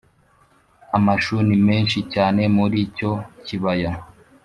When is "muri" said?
2.55-2.77